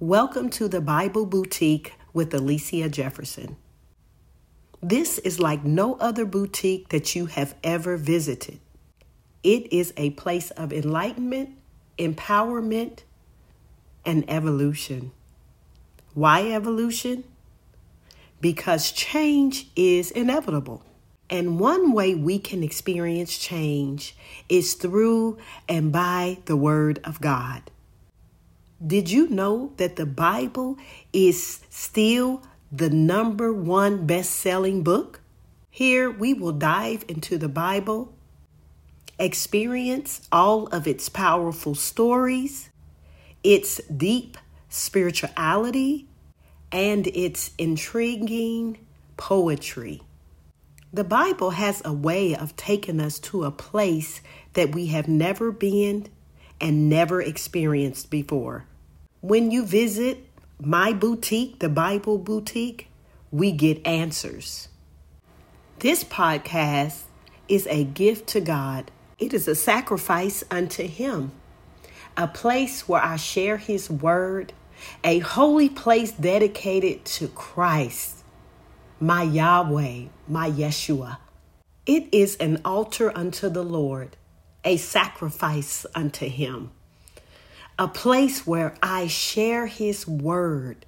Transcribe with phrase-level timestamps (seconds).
[0.00, 3.56] Welcome to the Bible Boutique with Alicia Jefferson.
[4.82, 8.60] This is like no other boutique that you have ever visited.
[9.42, 11.56] It is a place of enlightenment,
[11.98, 13.04] empowerment,
[14.04, 15.12] and evolution.
[16.12, 17.24] Why evolution?
[18.38, 20.84] Because change is inevitable.
[21.30, 24.14] And one way we can experience change
[24.50, 27.70] is through and by the Word of God.
[28.84, 30.76] Did you know that the Bible
[31.12, 35.20] is still the number one best selling book?
[35.70, 38.14] Here we will dive into the Bible,
[39.18, 42.68] experience all of its powerful stories,
[43.42, 44.36] its deep
[44.68, 46.08] spirituality,
[46.70, 48.78] and its intriguing
[49.16, 50.02] poetry.
[50.92, 54.20] The Bible has a way of taking us to a place
[54.52, 56.08] that we have never been
[56.60, 58.66] and never experienced before.
[59.20, 60.26] When you visit
[60.60, 62.88] my boutique, the Bible Boutique,
[63.30, 64.68] we get answers.
[65.80, 67.02] This podcast
[67.48, 71.32] is a gift to God, it is a sacrifice unto Him,
[72.16, 74.52] a place where I share His word,
[75.04, 78.24] a holy place dedicated to Christ,
[79.00, 81.18] my Yahweh, my Yeshua.
[81.84, 84.16] It is an altar unto the Lord
[84.66, 86.72] a sacrifice unto Him,
[87.78, 90.84] a place where I share His word,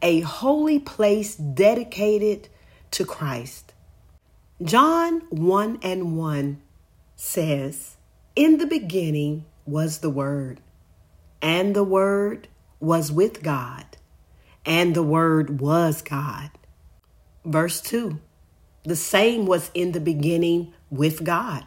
[0.00, 2.48] a holy place dedicated
[2.92, 3.74] to Christ.
[4.62, 6.62] John 1 and 1
[7.16, 7.96] says,
[8.36, 10.60] In the beginning was the Word,
[11.42, 12.46] and the Word
[12.78, 13.84] was with God,
[14.64, 16.50] and the Word was God.
[17.44, 18.20] Verse 2
[18.84, 21.64] The same was in the beginning with God.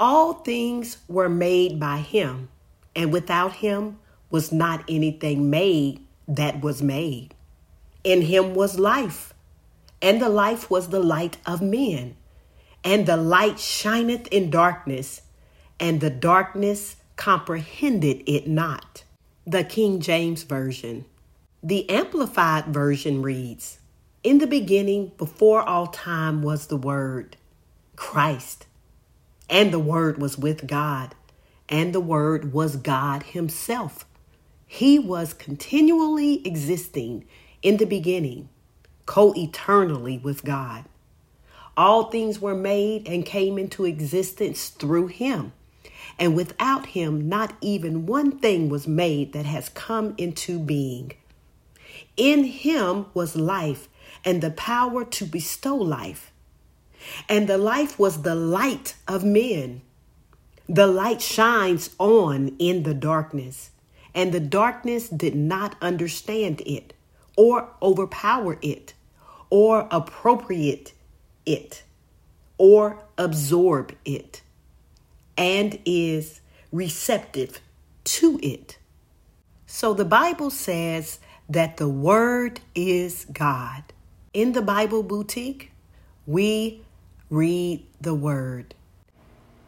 [0.00, 2.50] All things were made by him,
[2.94, 3.98] and without him
[4.30, 7.34] was not anything made that was made.
[8.04, 9.34] In him was life,
[10.00, 12.16] and the life was the light of men.
[12.84, 15.22] And the light shineth in darkness,
[15.80, 19.02] and the darkness comprehended it not.
[19.44, 21.06] The King James Version.
[21.60, 23.80] The Amplified Version reads
[24.22, 27.36] In the beginning, before all time, was the Word,
[27.96, 28.67] Christ
[29.48, 31.14] and the Word was with God,
[31.68, 34.06] and the Word was God Himself.
[34.66, 37.24] He was continually existing
[37.62, 38.48] in the beginning,
[39.06, 40.84] co eternally with God.
[41.76, 45.52] All things were made and came into existence through Him.
[46.18, 51.12] And without Him, not even one thing was made that has come into being.
[52.16, 53.88] In Him was life
[54.24, 56.32] and the power to bestow life
[57.28, 59.82] and the life was the light of men.
[60.68, 63.70] The light shines on in the darkness,
[64.14, 66.92] and the darkness did not understand it,
[67.36, 68.94] or overpower it,
[69.50, 70.92] or appropriate
[71.46, 71.84] it,
[72.58, 74.42] or absorb it,
[75.36, 76.40] and is
[76.70, 77.60] receptive
[78.04, 78.78] to it.
[79.66, 83.84] So the Bible says that the Word is God.
[84.34, 85.70] In the Bible Boutique,
[86.26, 86.82] we
[87.30, 88.74] read the word.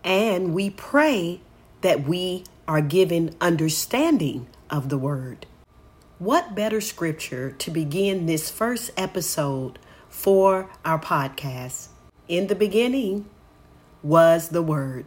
[0.02, 1.40] And we pray
[1.82, 5.46] that we are given understanding of the word.
[6.18, 9.78] What better scripture to begin this first episode
[10.08, 11.88] for our podcast?
[12.28, 13.28] In the beginning
[14.02, 15.06] was the word.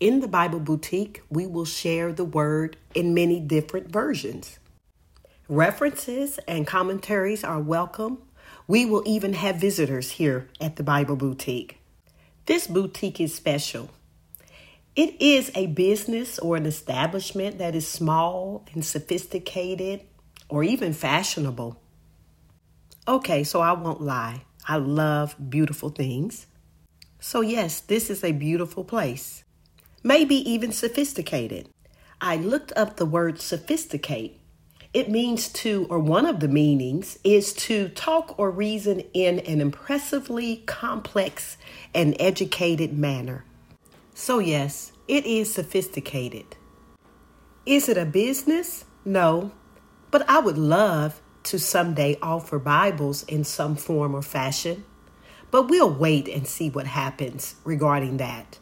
[0.00, 4.58] In the Bible Boutique, we will share the word in many different versions.
[5.48, 8.18] References and commentaries are welcome.
[8.66, 11.78] We will even have visitors here at the Bible Boutique.
[12.46, 13.90] This boutique is special.
[14.94, 20.02] It is a business or an establishment that is small and sophisticated
[20.48, 21.80] or even fashionable.
[23.08, 24.42] Okay, so I won't lie.
[24.68, 26.46] I love beautiful things.
[27.18, 29.44] So, yes, this is a beautiful place.
[30.02, 31.70] Maybe even sophisticated.
[32.20, 34.38] I looked up the word sophisticate
[34.94, 39.60] it means to, or one of the meanings, is to talk or reason in an
[39.60, 41.56] impressively complex
[41.92, 43.44] and educated manner.
[44.14, 46.56] So, yes, it is sophisticated.
[47.66, 48.84] Is it a business?
[49.04, 49.50] No,
[50.12, 54.84] but I would love to someday offer Bibles in some form or fashion.
[55.50, 58.60] But we'll wait and see what happens regarding that.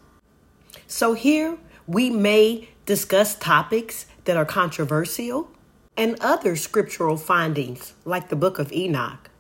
[0.87, 5.51] So, here we may discuss topics that are controversial
[5.97, 9.31] and other scriptural findings, like the book of Enoch.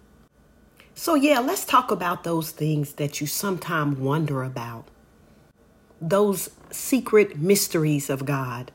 [0.95, 4.89] So, yeah, let's talk about those things that you sometimes wonder about,
[6.01, 8.71] those secret mysteries of God.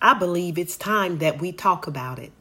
[0.00, 2.32] I believe it's time that we talk about it.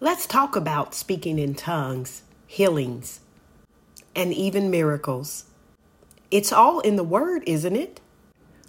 [0.00, 3.20] Let's talk about speaking in tongues, healings,
[4.14, 5.46] and even miracles.
[6.30, 8.00] It's all in the Word, isn't it?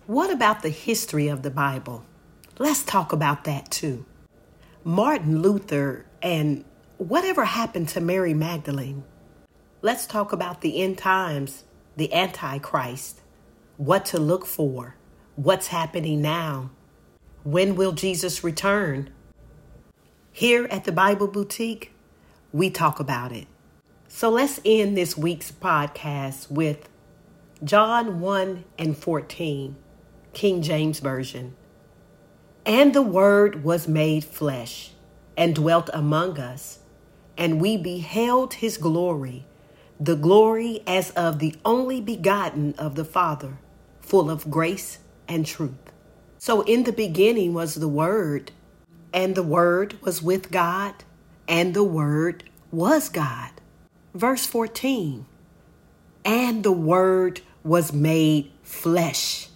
[0.08, 2.06] What about the history of the Bible?
[2.58, 4.06] Let's talk about that too.
[4.88, 6.64] Martin Luther and
[7.00, 9.04] whatever happened to Mary Magdalene.
[9.82, 11.64] Let's talk about the end times,
[11.98, 13.22] the Antichrist,
[13.78, 14.96] what to look for,
[15.36, 16.70] what's happening now.
[17.44, 19.10] When will Jesus return?
[20.32, 21.92] Here at the Bible Boutique,
[22.54, 23.48] we talk about it.
[24.08, 26.90] So let's end this week's podcast with
[27.64, 29.78] John 1 and 14,
[30.34, 31.56] King James Version.
[32.66, 34.92] And the Word was made flesh
[35.38, 36.80] and dwelt among us,
[37.38, 39.46] and we beheld his glory,
[40.00, 43.60] the glory as of the only begotten of the Father,
[44.02, 44.98] full of grace
[45.28, 45.92] and truth.
[46.40, 48.52] So in the beginning was the Word,
[49.14, 50.96] and the Word was with God,
[51.48, 53.52] and the Word was God.
[54.16, 55.28] Verse 14
[56.24, 59.50] And the Word was made flesh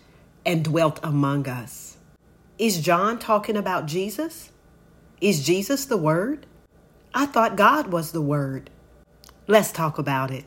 [0.46, 1.89] and dwelt among us.
[2.60, 4.52] Is John talking about Jesus?
[5.22, 6.46] Is Jesus the Word?
[7.14, 8.70] I thought God was the Word.
[9.48, 10.44] Let's talk about it.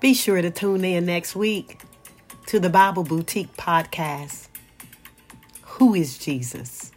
[0.00, 1.80] Be sure to tune in next week
[2.46, 4.48] to the Bible Boutique podcast.
[5.82, 6.91] Who is Jesus?